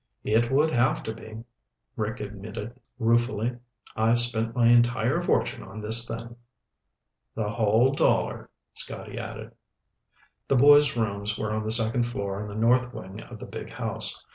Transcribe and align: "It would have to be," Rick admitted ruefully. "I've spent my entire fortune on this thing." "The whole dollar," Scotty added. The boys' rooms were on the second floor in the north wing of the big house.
"It 0.23 0.49
would 0.49 0.73
have 0.73 1.03
to 1.03 1.13
be," 1.13 1.43
Rick 1.95 2.21
admitted 2.21 2.73
ruefully. 2.97 3.57
"I've 3.95 4.17
spent 4.19 4.55
my 4.55 4.65
entire 4.65 5.21
fortune 5.21 5.61
on 5.61 5.79
this 5.79 6.07
thing." 6.07 6.37
"The 7.35 7.49
whole 7.49 7.93
dollar," 7.93 8.49
Scotty 8.73 9.19
added. 9.19 9.51
The 10.47 10.55
boys' 10.55 10.97
rooms 10.97 11.37
were 11.37 11.51
on 11.51 11.63
the 11.65 11.71
second 11.71 12.07
floor 12.07 12.41
in 12.41 12.47
the 12.47 12.55
north 12.55 12.91
wing 12.95 13.19
of 13.21 13.37
the 13.37 13.45
big 13.45 13.73
house. 13.73 14.25